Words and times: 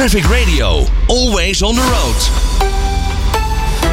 Traffic 0.00 0.24
Radio, 0.24 0.84
always 1.06 1.62
on 1.62 1.74
the 1.74 1.80
road. 1.80 2.30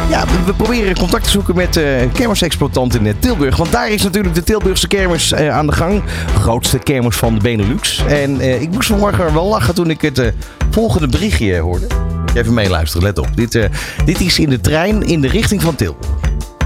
Ja, 0.10 0.26
we- 0.26 0.44
we 0.46 0.54
proberen 0.54 0.96
contact 0.98 1.24
te 1.24 1.30
zoeken 1.30 1.56
met 1.56 1.78
eh 1.78 1.84
kermisexploitant 2.14 2.96
in 2.96 3.08
eh, 3.08 3.14
Tilburg. 3.20 3.56
Want 3.58 3.72
daar 3.72 3.90
is 3.90 4.04
natuurlijk 4.04 4.36
de 4.36 4.44
Tilburgse 4.44 4.88
kermis 4.88 5.32
eh, 5.32 5.50
aan 5.56 5.68
de 5.68 5.74
gang. 5.74 6.04
Grootste 6.40 6.78
kermis 6.80 7.16
van 7.16 7.34
de 7.34 7.40
Benelux. 7.42 8.04
En 8.08 8.40
eh, 8.40 8.62
ik 8.62 8.70
moest 8.72 8.88
vanmorgen 8.88 9.34
wel 9.34 9.46
lachen 9.48 9.76
toen 9.76 9.90
ik 9.90 10.02
het 10.02 10.20
eh, 10.20 10.28
volgende 10.72 11.08
berichtje 11.08 11.58
hoorde. 11.60 11.88
Even 12.34 12.54
meeluisteren, 12.54 13.06
let 13.06 13.18
op. 13.18 13.30
Dit, 13.36 13.56
eh, 13.56 13.70
dit 14.06 14.20
is 14.22 14.40
in 14.40 14.50
de 14.50 14.60
trein 14.62 15.04
in 15.04 15.22
de 15.22 15.28
richting 15.28 15.62
van 15.62 15.76
Tilburg. 15.76 16.08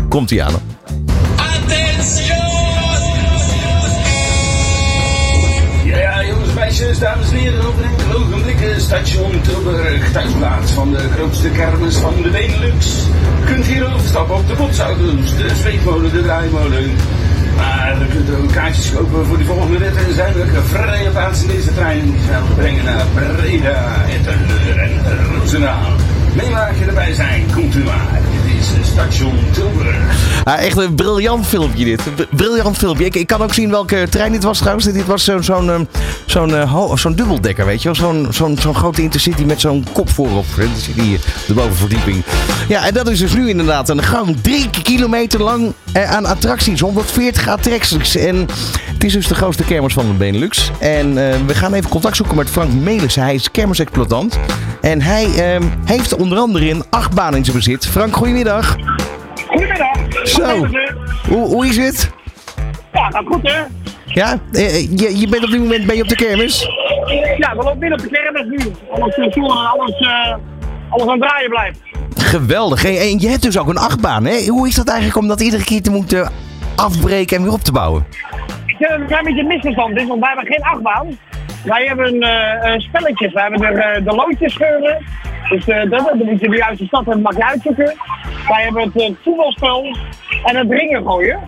Komt-ie 0.10 0.44
aan. 0.44 0.52
hoor. 0.52 0.62
Ja, 5.86 6.24
jongens, 6.26 6.54
meisjes, 6.54 7.00
dames 7.00 7.30
en 7.32 7.36
heren, 7.38 7.66
over 7.66 7.84
station 8.82 9.42
Tilburg, 9.42 10.12
thuisplaats 10.12 10.72
van 10.72 10.92
de 10.92 11.10
grootste 11.16 11.50
kermis 11.50 11.96
van 11.96 12.14
de 12.22 12.30
Benelux. 12.30 13.06
U 13.42 13.46
kunt 13.46 13.66
hier 13.66 13.94
overstappen 13.94 14.36
op 14.36 14.48
de 14.48 14.56
botsauto's, 14.56 15.36
de 15.38 15.56
zweetmolen, 15.56 16.12
de 16.14 16.22
draaimolen. 16.22 16.92
Maar 17.56 17.96
we 18.00 18.06
kunt 18.06 18.30
ook 18.36 18.52
kaartjes 18.52 18.92
kopen 18.92 19.26
voor 19.26 19.38
die 19.38 19.46
volgende 19.46 19.78
ritten. 19.78 20.08
Er 20.08 20.14
zijn 20.14 20.34
ook 20.36 20.66
vrije 20.66 21.10
plaatsen 21.10 21.50
in 21.50 21.56
deze 21.56 21.74
trein 21.74 22.06
die 22.06 22.20
snel 22.26 22.44
brengen 22.56 22.86
naar 22.86 23.06
Breda, 23.36 24.06
Etteleur 24.10 24.80
en 24.80 24.92
Roosendaal. 25.34 25.92
Meemaken 26.34 26.88
erbij 26.88 27.14
zijn, 27.14 27.46
komt 27.54 27.76
u 27.76 27.84
maar. 27.84 28.20
Eh, 28.62 28.84
station 28.84 29.34
Tilburg. 29.52 30.44
Ah, 30.44 30.64
echt 30.64 30.78
een 30.78 30.96
briljant 30.96 31.48
filmpje 31.48 31.86
dit. 31.86 32.02
Briljant 32.30 32.78
filmpje. 32.78 33.06
Ik, 33.06 33.16
ik 33.16 33.28
kan 33.28 33.42
ook 33.42 33.54
zien 33.54 33.70
welke 33.70 34.08
trein 34.10 34.32
dit 34.32 34.44
was 34.44 34.58
trouwens. 34.58 34.86
Dit 34.86 35.06
was 35.06 35.24
zo'n 35.24 35.44
zo'n 35.44 35.70
ehm, 35.70 35.84
zo'n 36.26 36.56
eh, 36.56 36.96
zo'n 36.96 37.16
dubbeldekker, 37.16 37.66
weet 37.66 37.82
je 37.82 37.88
wel. 37.88 37.96
Zo'n 37.96 38.28
zo'n 38.30 38.58
zo'n 38.60 38.76
grote 38.76 39.02
intercity 39.02 39.44
met 39.44 39.62
zo'n 39.62 39.86
kop 39.92 40.10
voorop. 40.10 40.46
Zit 40.78 40.96
hier 40.96 41.20
de 41.48 41.54
bovenverdieping. 41.54 42.24
Ja, 42.68 42.86
en 42.86 42.94
dat 42.94 43.10
is 43.10 43.20
dus 43.20 43.34
nu 43.34 43.50
inderdaad 43.50 43.90
een 43.90 44.04
gang. 44.04 44.38
Drie 44.42 44.70
kilometer 44.84 45.44
lang 45.44 45.74
eh, 45.94 46.12
aan 46.12 46.26
attracties. 46.26 46.80
140 46.80 47.48
attracties. 47.48 48.16
En 48.16 48.48
het 49.02 49.10
is 49.10 49.16
dus 49.16 49.28
de 49.28 49.36
grootste 49.36 49.64
kermis 49.64 49.94
van 49.94 50.08
de 50.08 50.14
Benelux. 50.14 50.72
En 50.80 51.18
eh, 51.18 51.36
we 51.46 51.56
gaan 51.56 51.74
even 51.74 51.90
contact 51.90 52.16
zoeken 52.16 52.36
met 52.36 52.50
Frank 52.50 52.74
Melissen. 52.74 53.24
Hij 53.24 53.34
is 53.34 53.52
kermisexploitant. 53.52 54.40
En 54.82 55.02
hij 55.02 55.26
ehm, 55.26 55.64
heeft 55.86 56.16
onder 56.16 56.38
andere 56.38 56.70
een 56.70 56.84
achtbaan 56.90 57.36
in 57.36 57.46
zijn 57.46 57.58
bezit. 57.58 57.88
Frank, 57.88 58.16
goedemiddag. 58.16 58.76
Goedemiddag. 59.48 59.98
Zo. 60.24 60.68
Hoe, 61.30 61.46
hoe 61.46 61.68
is 61.68 61.78
het? 61.78 62.12
Ja, 62.94 63.10
gaat 63.10 63.26
goed 63.26 63.42
hè? 63.42 63.62
Ja, 64.06 64.40
eh, 64.52 64.82
je, 64.82 65.20
je 65.20 65.28
bent 65.28 65.44
op 65.44 65.52
dit 65.52 65.60
moment 65.60 65.86
ben 65.86 65.96
je 65.96 66.02
op 66.02 66.10
de 66.10 66.16
kermis. 66.16 66.68
Ja, 67.38 67.56
we 67.56 67.64
lopen 67.64 67.80
midden 67.80 68.00
op 68.00 68.06
de 68.06 68.12
kermis 68.12 68.46
nu. 68.48 68.72
Alles 68.92 69.18
uh, 69.18 69.74
alles, 69.74 70.00
eh, 70.00 70.36
alles 70.90 71.08
aan 71.08 71.20
het 71.20 71.22
draaien 71.22 71.50
blijft. 71.50 71.80
Geweldig. 72.16 72.86
En, 72.86 72.98
en 72.98 73.20
je 73.20 73.28
hebt 73.28 73.42
dus 73.42 73.58
ook 73.58 73.70
een 73.70 73.78
achtbaan. 73.78 74.26
Hè? 74.26 74.48
Hoe 74.48 74.68
is 74.68 74.76
dat 74.76 74.88
eigenlijk 74.88 75.20
om 75.20 75.28
dat 75.28 75.42
iedere 75.42 75.64
keer 75.64 75.82
te 75.82 75.92
moeten 75.92 76.32
afbreken 76.76 77.38
en 77.38 77.44
weer 77.44 77.54
op 77.54 77.64
te 77.64 77.72
bouwen? 77.72 78.06
Ik 78.82 78.88
heb 78.88 79.00
een 79.00 79.08
klein 79.08 79.24
beetje 79.24 79.44
misverstand 79.44 79.98
is, 79.98 80.08
want 80.08 80.20
wij 80.20 80.30
hebben 80.30 80.54
geen 80.54 80.64
achtbaan. 80.64 81.18
Wij 81.64 81.86
hebben 81.86 82.20
eh, 82.22 82.80
spelletjes. 82.80 83.34
Wij 83.34 83.44
hebben 83.44 83.62
er 83.62 83.78
eh, 83.78 84.04
de 84.06 84.16
loodjes 84.16 84.54
scheuren. 84.54 85.06
Dus 85.50 85.66
dat, 85.66 85.90
dan 85.90 86.18
moet 86.18 86.40
je 86.40 86.50
de 86.50 86.56
juiste 86.56 86.86
stad 86.86 87.06
hebben, 87.06 87.24
mag 87.24 87.36
je 87.36 87.46
uitzoeken. 87.46 87.94
Wij 88.48 88.64
hebben 88.64 88.92
het 88.94 89.16
voetbalspel 89.24 89.98
en 90.44 90.56
het 90.56 90.70
ringen 90.70 91.04
gooien. 91.04 91.40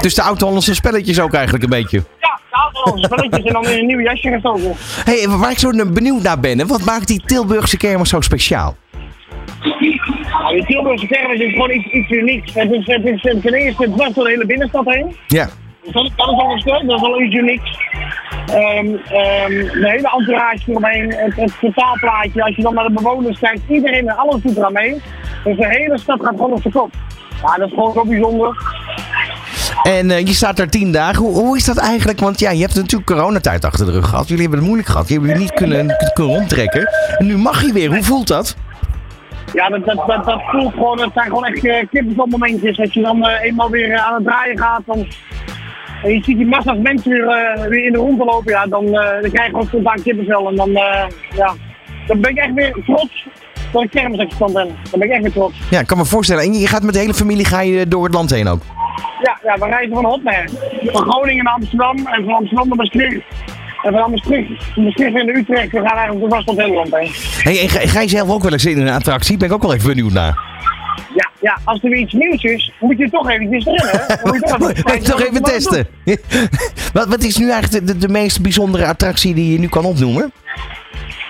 Dus 0.00 0.14
de 0.14 0.22
oud-Hollandse 0.22 0.74
spelletjes 0.74 1.20
ook 1.20 1.34
eigenlijk 1.34 1.64
een 1.64 1.70
beetje. 1.70 2.02
Ja, 2.20 2.38
de 2.50 2.80
andere 2.82 3.06
spelletjes 3.06 3.44
en 3.44 3.52
dan 3.52 3.64
in 3.64 3.78
een 3.78 3.86
nieuw 3.86 4.00
jasje 4.00 4.28
gestoken. 4.28 4.72
Hey, 5.04 5.28
waar 5.28 5.50
ik 5.50 5.58
zo 5.58 5.92
benieuwd 5.92 6.22
naar 6.22 6.40
ben, 6.40 6.58
hè, 6.58 6.66
wat 6.66 6.84
maakt 6.84 7.06
die 7.06 7.22
Tilburgse 7.24 7.76
kermis 7.76 8.08
zo 8.08 8.20
speciaal? 8.20 8.76
Nou, 10.30 10.54
die 10.54 10.64
Tilburgse 10.64 11.06
kermis 11.06 11.40
is 11.40 11.52
gewoon 11.52 11.70
iets, 11.70 11.86
iets 11.86 12.10
unieks. 12.10 12.54
Het 12.54 12.72
is, 12.72 12.86
het 12.86 13.04
is 13.04 13.20
ten 13.20 13.54
eerste 13.54 13.82
het 13.82 13.92
dwars 13.92 14.12
door 14.14 14.24
de 14.24 14.30
hele 14.30 14.46
binnenstad 14.46 14.84
heen. 14.84 15.16
Ja. 15.26 15.48
Dat 15.82 16.04
is, 16.04 16.10
dat 16.16 16.28
is 16.28 16.38
al 16.38 16.52
een 16.52 16.60
stuk, 16.60 16.82
dat 16.86 16.96
is 16.96 17.00
wel 17.00 17.20
iets 17.20 17.34
unieks. 17.34 17.78
Ehm, 18.46 18.86
ehm, 18.94 19.50
de 19.80 19.88
hele 19.90 20.10
entourage 20.18 20.70
eromheen, 20.70 21.14
het, 21.14 21.36
het 21.36 21.52
totaalplaatje. 21.60 22.44
Als 22.44 22.56
je 22.56 22.62
dan 22.62 22.74
naar 22.74 22.86
de 22.86 22.92
bewoners 22.92 23.38
kijkt, 23.38 23.60
iedereen 23.68 24.08
en 24.08 24.16
alles 24.16 24.42
doet 24.42 24.56
eraan 24.56 24.72
mee. 24.72 25.02
Dus 25.44 25.56
de 25.56 25.66
hele 25.68 25.98
stad 25.98 26.20
gaat 26.22 26.36
gewoon 26.36 26.52
op 26.52 26.62
de 26.62 26.70
kop. 26.70 26.90
Ja, 27.42 27.56
dat 27.56 27.68
is 27.68 27.74
gewoon 27.74 27.92
zo 27.92 28.04
bijzonder. 28.04 28.56
En 29.82 30.10
eh, 30.10 30.26
je 30.26 30.32
staat 30.32 30.56
daar 30.56 30.68
tien 30.68 30.92
dagen. 30.92 31.24
Hoe, 31.24 31.32
hoe 31.32 31.56
is 31.56 31.64
dat 31.64 31.76
eigenlijk? 31.76 32.20
Want 32.20 32.38
ja, 32.38 32.50
je 32.50 32.60
hebt 32.60 32.74
natuurlijk 32.74 33.10
coronatijd 33.10 33.64
achter 33.64 33.86
de 33.86 33.92
rug 33.92 34.08
gehad. 34.08 34.28
Jullie 34.28 34.42
hebben 34.42 34.58
het 34.58 34.68
moeilijk 34.68 34.90
gehad. 34.90 35.08
Je 35.08 35.18
hebben 35.18 35.38
niet 35.38 35.52
kunnen, 35.52 35.96
kunnen 36.12 36.34
rondtrekken. 36.34 36.88
En 37.18 37.26
nu 37.26 37.36
mag 37.36 37.62
je 37.62 37.72
weer. 37.72 37.90
Hoe 37.90 38.02
voelt 38.02 38.26
dat? 38.26 38.56
Ja, 39.52 39.68
dat, 39.68 39.84
dat, 39.84 40.06
dat, 40.06 40.24
dat 40.24 40.40
voelt 40.42 40.72
gewoon, 40.72 41.00
het 41.00 41.10
zijn 41.14 41.26
gewoon 41.26 41.44
echt 41.44 41.64
uh, 41.64 41.76
kippenvelmomentjes. 41.90 42.78
Als 42.78 42.92
je 42.92 43.02
dan 43.02 43.26
eh, 43.26 43.42
eenmaal 43.42 43.70
weer 43.70 43.98
aan 43.98 44.14
het 44.14 44.24
draaien 44.24 44.58
gaat, 44.58 44.82
dan, 44.86 45.06
en 46.02 46.10
je 46.10 46.22
ziet 46.22 46.36
die 46.36 46.46
massa's 46.46 46.78
mensen 46.78 47.10
weer, 47.10 47.28
eh, 47.28 47.68
weer 47.68 47.84
in 47.84 47.92
de 47.92 47.98
rond 47.98 48.18
lopen, 48.18 48.52
ja, 48.52 48.66
dan, 48.66 48.84
eh, 48.86 49.20
dan 49.20 49.30
krijg 49.30 49.46
je 49.46 49.50
gewoon 49.50 49.66
spontaan 49.66 50.02
kippenvel. 50.02 50.48
En 50.48 50.56
dan, 50.56 50.68
eh, 50.68 51.06
ja, 51.36 51.54
dan 52.06 52.20
ben 52.20 52.30
ik 52.30 52.36
echt 52.36 52.54
weer 52.54 52.76
trots 52.84 53.26
dat 53.72 53.82
ik 53.82 53.90
kermisexploitant 53.90 54.66
ben. 54.66 54.76
Dan 54.90 55.00
ben 55.00 55.08
ik 55.08 55.14
echt 55.14 55.22
weer 55.22 55.32
trots. 55.32 55.58
Ja, 55.70 55.80
ik 55.80 55.86
kan 55.86 55.98
me 55.98 56.04
voorstellen. 56.04 56.44
En 56.44 56.54
je 56.54 56.66
gaat 56.66 56.82
met 56.82 56.94
de 56.94 57.00
hele 57.00 57.14
familie 57.14 57.44
ga 57.44 57.60
je 57.60 57.88
door 57.88 58.04
het 58.04 58.14
land 58.14 58.30
heen 58.30 58.48
ook. 58.48 58.62
Ja, 59.22 59.38
ja, 59.42 59.58
we 59.58 59.66
reizen 59.66 59.94
van 59.94 60.04
hot 60.04 60.22
naar. 60.22 60.48
Van 60.84 61.10
Groningen 61.10 61.44
naar 61.44 61.54
Amsterdam 61.54 61.96
en 61.96 62.24
van 62.24 62.34
Amsterdam 62.34 62.68
naar 62.68 62.76
Maastricht. 62.76 63.24
En 63.82 63.92
van 63.92 64.10
Maastricht, 64.10 64.76
Maastricht 64.76 65.12
naar 65.12 65.28
Utrecht. 65.28 65.70
We 65.70 65.78
gaan 65.78 65.96
eigenlijk 65.96 66.32
vast 66.32 66.46
tot 66.46 66.56
Nederland 66.56 66.96
heen. 66.96 67.10
Hey, 67.42 67.60
en 67.60 67.68
ga, 67.68 67.86
ga 67.86 68.00
je 68.00 68.08
zelf 68.08 68.30
ook 68.30 68.42
wel 68.42 68.52
eens 68.52 68.66
in 68.66 68.80
een 68.80 68.94
attractie? 68.94 69.36
Ben 69.36 69.48
ik 69.48 69.54
ook 69.54 69.62
wel 69.62 69.74
even 69.74 69.88
benieuwd 69.88 70.12
naar. 70.12 70.38
Ja, 71.14 71.29
ja, 71.40 71.58
als 71.64 71.82
er 71.82 71.90
weer 71.90 71.98
iets 71.98 72.12
nieuws 72.12 72.42
is, 72.42 72.72
moet 72.80 72.98
je 72.98 73.10
toch 73.10 73.30
eventjes? 73.30 73.64
Dan 73.64 73.74
moet 74.22 74.34
je 74.34 74.82
toch 74.82 74.94
je 74.94 75.02
toch 75.02 75.22
even 75.22 75.42
testen. 75.52 75.86
wat, 76.92 77.08
wat 77.08 77.22
is 77.22 77.36
nu 77.36 77.50
eigenlijk 77.50 77.86
de, 77.86 77.92
de, 77.92 77.98
de 77.98 78.12
meest 78.12 78.42
bijzondere 78.42 78.86
attractie 78.86 79.34
die 79.34 79.52
je 79.52 79.58
nu 79.58 79.68
kan 79.68 79.84
opnoemen? 79.84 80.32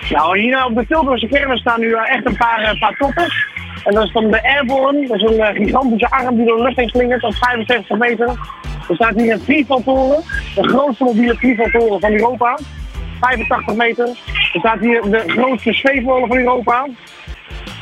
Nou, 0.09 0.39
hier 0.39 0.65
op 0.65 0.75
de 0.75 0.85
Tilburgse 0.87 1.27
kermis 1.27 1.59
staan 1.59 1.79
nu 1.79 1.93
eh, 1.93 2.15
echt 2.15 2.25
een 2.25 2.37
paar, 2.37 2.59
eh, 2.59 2.79
paar 2.79 2.95
toppers. 2.97 3.49
En 3.83 3.93
dat 3.93 4.03
is 4.03 4.11
dan 4.11 4.31
de 4.31 4.43
Airborne. 4.43 5.07
Dat 5.07 5.17
is 5.17 5.23
een 5.23 5.39
eh, 5.39 5.55
gigantische 5.55 6.09
arm 6.09 6.35
die 6.35 6.45
door 6.45 6.57
de 6.57 6.63
lucht 6.63 6.75
heen 6.75 6.89
slingert 6.89 7.23
op 7.23 7.35
75 7.35 7.97
meter. 7.97 8.27
Er 8.89 8.95
staat 8.95 9.15
hier 9.15 9.33
een 9.33 9.39
Freefall-toren. 9.39 10.23
De 10.55 10.67
grootste 10.67 11.03
mobiele 11.03 11.35
Freefall-toren 11.35 11.99
van 11.99 12.11
Europa. 12.11 12.57
85 13.19 13.75
meter. 13.75 14.07
Er 14.53 14.59
staat 14.59 14.79
hier 14.79 15.01
de 15.01 15.23
grootste 15.27 15.73
zweefmolen 15.73 16.27
van 16.27 16.37
Europa. 16.37 16.87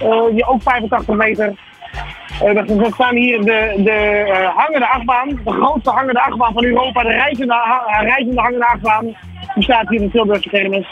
Eh, 0.02 0.26
die 0.32 0.46
ook 0.46 0.62
85 0.62 1.16
meter. 1.16 1.54
Eh, 2.42 2.58
er 2.86 2.92
staan 2.94 3.16
hier 3.16 3.38
de, 3.42 3.74
de 3.78 3.92
eh, 3.92 4.56
hangende 4.56 4.88
achtbaan. 4.88 5.28
De 5.46 5.52
grootste 5.52 5.90
hangende 5.90 6.22
achtbaan 6.22 6.54
van 6.54 6.64
Europa. 6.64 7.04
De 7.04 7.10
reizende, 7.10 7.54
ha- 7.54 8.02
reizende 8.02 8.42
hangende 8.42 8.66
achtbaan. 8.66 9.06
Die 9.56 9.64
staat 9.64 9.90
hier 9.90 10.02
in 10.02 10.12
Tilburgse 10.12 10.50
kermis. 10.50 10.88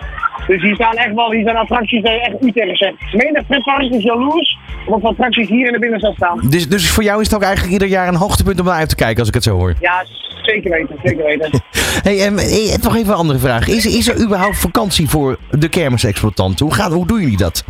Dus 0.48 0.62
hier 0.62 0.76
staan 0.76 0.94
echt 0.96 1.14
wel, 1.14 1.32
hier 1.32 1.44
zijn 1.44 1.56
attracties 1.58 2.02
die 2.04 2.22
echt 2.22 2.36
u 2.42 2.52
tegen 2.52 2.76
zegt. 2.76 2.96
Menig 3.14 3.48
pretpark 3.48 3.82
is 3.92 4.04
jaloers 4.04 4.58
omdat 4.86 5.02
de 5.02 5.08
attracties 5.08 5.50
hier 5.50 5.68
in 5.68 5.74
de 5.74 5.80
binnenstad 5.80 6.16
staan. 6.16 6.40
Dus, 6.50 6.70
dus 6.70 6.90
voor 6.90 7.04
jou 7.04 7.22
is 7.22 7.28
het 7.28 7.36
ook 7.36 7.42
eigenlijk 7.44 7.74
ieder 7.74 7.88
jaar 7.88 8.08
een 8.08 8.16
hoogtepunt 8.16 8.60
om 8.60 8.66
naar 8.66 8.76
uit 8.76 8.90
te 8.90 8.96
kijken 8.96 9.20
als 9.20 9.28
ik 9.28 9.34
het 9.34 9.44
zo 9.44 9.56
hoor. 9.56 9.74
Ja, 9.80 10.04
zeker 10.42 10.72
weten, 10.72 10.96
zeker 11.04 11.26
weten. 11.26 11.50
Hey, 12.04 12.26
en, 12.26 12.38
eh, 12.38 12.76
nog 12.84 12.96
even 12.96 13.12
een 13.12 13.18
andere 13.18 13.40
vraag. 13.40 13.68
Is, 13.68 13.86
is 13.86 14.08
er 14.08 14.22
überhaupt 14.24 14.58
vakantie 14.58 15.10
voor 15.10 15.38
de 15.52 15.70
kermisexploitant? 15.70 16.60
Hoe, 16.60 16.74
gaat, 16.74 16.92
hoe 16.94 17.08
doen 17.08 17.20
jullie 17.22 17.38
dat? 17.38 17.64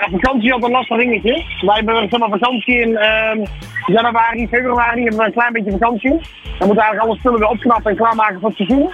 Vakantie 0.00 0.46
is 0.46 0.52
altijd 0.52 0.72
een 0.72 0.78
lastig 0.78 0.98
dingetje. 0.98 1.44
Wij 1.60 1.74
hebben 1.74 2.08
zeg 2.08 2.20
maar, 2.20 2.28
vakantie 2.28 2.80
in 2.80 2.96
ehm, 2.96 3.44
januari, 3.86 4.48
februari 4.48 5.02
hebben 5.02 5.20
we 5.20 5.26
een 5.26 5.32
klein 5.32 5.52
beetje 5.52 5.70
vakantie. 5.70 6.10
Dan 6.10 6.66
moeten 6.66 6.74
we 6.76 6.82
eigenlijk 6.82 7.00
alle 7.00 7.18
spullen 7.18 7.38
weer 7.38 7.48
opknappen 7.48 7.90
en 7.90 7.96
klaarmaken 7.96 8.40
voor 8.40 8.48
het 8.48 8.56
seizoen. 8.58 8.90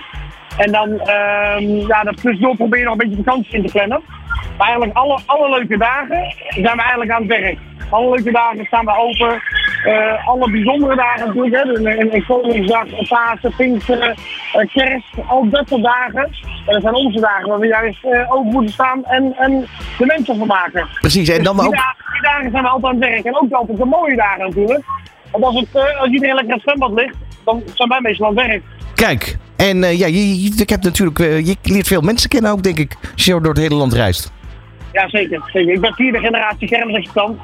En 0.56 0.72
dan, 0.72 1.00
ehm 1.00 1.64
ja, 1.86 2.02
dan 2.02 2.14
tussendoor 2.14 2.56
proberen 2.56 2.84
we 2.84 2.90
nog 2.90 2.92
een 2.92 3.08
beetje 3.08 3.22
vakantie 3.24 3.54
in 3.54 3.66
te 3.66 3.72
plannen. 3.72 4.02
Maar 4.56 4.66
eigenlijk 4.66 4.96
alle, 4.96 5.18
alle 5.26 5.48
leuke 5.50 5.76
dagen 5.76 6.34
zijn 6.48 6.76
we 6.76 6.82
eigenlijk 6.82 7.10
aan 7.10 7.22
het 7.22 7.30
werk. 7.30 7.58
Alle 7.90 8.14
leuke 8.14 8.32
dagen 8.32 8.64
staan 8.64 8.84
we 8.84 8.96
open. 8.96 9.42
Eh, 9.84 10.28
alle 10.28 10.50
bijzondere 10.50 10.96
dagen 10.96 11.26
natuurlijk, 11.26 11.54
hè. 11.56 11.62
Dus 11.72 11.78
Een, 11.78 12.14
een 12.14 12.24
Koningsdag, 12.26 12.84
een 12.92 13.06
Pasen, 13.08 13.52
Pinksteren, 13.56 14.14
eh, 14.52 14.68
Kerst, 14.72 15.06
al 15.28 15.48
dat 15.50 15.68
soort 15.68 15.82
dagen. 15.82 16.22
En 16.66 16.72
dat 16.72 16.82
zijn 16.82 16.94
onze 16.94 17.20
dagen 17.20 17.48
waar 17.48 17.58
we 17.58 17.66
juist 17.66 18.04
eh, 18.04 18.32
open 18.34 18.52
moeten 18.52 18.72
staan 18.72 19.04
en, 19.04 19.34
en 19.38 19.66
de 19.98 20.06
mensen 20.06 20.36
van 20.38 20.46
maken. 20.46 20.88
Precies, 21.00 21.28
en 21.28 21.42
dan 21.44 21.56
Dus 21.56 21.64
ook... 21.66 21.72
die, 21.72 21.80
dagen, 21.80 22.04
die 22.12 22.22
dagen 22.22 22.50
zijn 22.50 22.62
we 22.62 22.68
altijd 22.68 22.94
aan 22.94 23.00
het 23.00 23.08
werk. 23.10 23.24
En 23.24 23.36
ook 23.36 23.52
altijd 23.52 23.78
de 23.78 23.84
mooie 23.84 24.16
dagen 24.16 24.48
natuurlijk. 24.48 24.84
Want 25.30 25.44
als, 25.44 25.54
het, 25.60 25.98
als 25.98 26.08
iedereen 26.10 26.34
lekker 26.34 26.54
in 26.54 26.60
het 26.60 26.62
zwembad 26.62 26.92
ligt, 26.92 27.16
dan 27.44 27.62
zijn 27.74 27.88
wij 27.88 28.00
meestal 28.00 28.26
aan 28.26 28.36
het 28.36 28.46
werk. 28.46 28.62
Kijk, 28.94 29.36
en 29.56 29.76
ja, 29.76 30.06
je, 30.06 30.42
je- 30.42 30.52
ik 30.56 30.70
heb 30.70 30.82
natuurlijk, 30.82 31.18
je 31.18 31.56
leert 31.62 31.86
veel 31.86 32.00
mensen 32.00 32.28
kennen 32.28 32.50
ook, 32.50 32.62
denk 32.62 32.78
ik, 32.78 32.96
als 33.14 33.24
je 33.24 33.30
door 33.40 33.52
het 33.52 33.58
hele 33.62 33.74
land 33.74 33.92
reist. 33.92 34.32
Ja, 34.92 35.08
zeker. 35.08 35.42
zeker. 35.52 35.72
Ik 35.74 35.80
ben 35.80 35.94
vierde 35.94 36.18
generatie 36.18 36.68
kermisexploitant. 36.68 37.40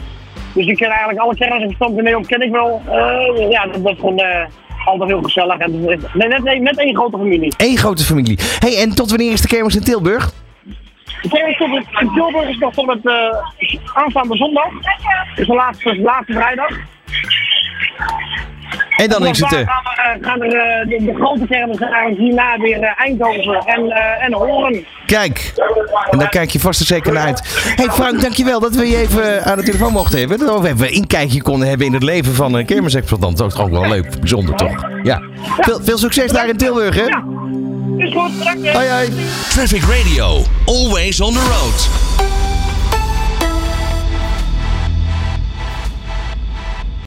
Dus 0.53 0.67
ik 0.67 0.77
ken 0.77 0.89
eigenlijk 0.89 1.19
alle 1.19 1.35
kermisexploitanten 1.35 1.99
in 1.99 2.05
Nederland 2.05 2.27
ken 2.27 2.43
ik 2.43 2.51
wel. 2.51 2.83
Eh, 2.87 3.51
ja, 3.51 3.67
dat, 3.67 3.83
dat 3.83 3.93
is 3.93 3.99
gewoon 3.99 4.19
eh, 4.19 4.47
altijd 4.85 5.11
heel 5.11 5.23
gezellig. 5.23 5.59
En, 5.59 5.89
is 5.89 5.99
net, 6.15 6.43
net, 6.43 6.61
net 6.61 6.79
één 6.79 6.97
grote 6.97 7.17
familie. 7.17 7.55
Eén 7.57 7.77
grote 7.77 8.05
familie. 8.05 8.39
hey, 8.59 8.77
en 8.77 8.95
tot 8.95 9.11
wanneer 9.11 9.33
is 9.33 9.41
de 9.41 9.49
kermis 9.49 9.77
in 9.77 9.85
Tilburg? 9.85 10.33
De 11.23 11.29
kerstop 11.29 11.69
in 12.01 12.11
Tilburg 12.15 12.49
is 12.49 12.59
nog 12.59 12.75
tot 12.75 12.87
het 12.87 13.05
uh, 13.05 13.15
aanstaande 13.95 14.37
zondag. 14.37 14.69
Dus 15.35 15.47
de 15.47 15.55
laatste, 15.55 15.95
de 15.95 16.03
laatste 16.03 16.33
vrijdag. 16.33 16.71
En 18.99 19.09
dan 19.09 19.27
is 19.27 19.39
het... 19.41 19.49
Gaan, 19.49 19.65
we, 19.65 20.19
gaan 20.21 20.43
er 20.43 20.49
de, 20.89 21.05
de, 21.05 21.15
grote 21.15 21.47
kermis 21.47 21.79
eigenlijk 21.79 22.19
hierna 22.19 22.59
weer 22.59 22.95
Eindhoven 22.97 23.63
en, 23.65 23.91
en 24.21 24.33
Horen. 24.33 24.87
Kijk, 25.07 25.53
en 26.11 26.19
daar 26.19 26.29
kijk 26.29 26.51
je 26.51 26.61
vast 26.61 26.81
en 26.81 26.87
zeker 26.87 27.13
naar 27.13 27.27
uit. 27.27 27.43
hey 27.77 27.89
Frank, 27.91 28.21
dankjewel 28.21 28.61
dat 28.61 28.75
we 28.75 28.89
je 28.89 28.97
even 28.97 29.45
aan 29.45 29.59
de 29.59 29.65
telefoon 29.65 29.93
mochten 29.93 30.19
hebben. 30.19 30.39
Dat 30.39 30.61
we 30.61 30.69
even 30.69 30.87
een 30.87 30.93
inkijkje 30.93 31.43
konden 31.43 31.69
hebben 31.69 31.87
in 31.87 31.93
het 31.93 32.03
leven 32.03 32.35
van 32.35 32.55
een 32.55 32.67
kermisexploitant. 32.67 33.37
Dat 33.37 33.53
is 33.53 33.59
ook 33.59 33.71
wel 33.71 33.89
leuk, 33.89 34.19
bijzonder 34.19 34.55
toch? 34.55 34.91
Ja. 35.03 35.23
Veel, 35.59 35.81
veel 35.83 35.99
succes 35.99 36.33
daar 36.33 36.49
in 36.49 36.57
Tilburg, 36.57 36.95
hè? 36.95 37.05
Ja, 37.05 37.25
is 37.97 38.13
goed. 38.13 38.49
Hoi, 38.73 38.89
hoi. 38.89 39.09
Traffic 39.49 39.83
Radio, 39.83 40.43
always 40.67 41.21
on 41.21 41.33
the 41.33 41.41
road. 41.41 42.08